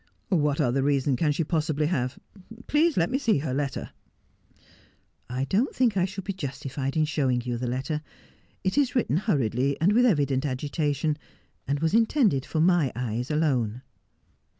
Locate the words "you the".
7.41-7.67